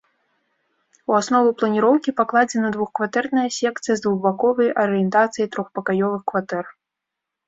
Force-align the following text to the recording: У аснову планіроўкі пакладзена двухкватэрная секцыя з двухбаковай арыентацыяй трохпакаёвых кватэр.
У 1.09 1.15
аснову 1.17 1.49
планіроўкі 1.59 2.13
пакладзена 2.21 2.71
двухкватэрная 2.75 3.43
секцыя 3.57 3.95
з 3.99 4.05
двухбаковай 4.05 4.69
арыентацыяй 4.85 5.47
трохпакаёвых 5.57 6.23
кватэр. 6.33 6.65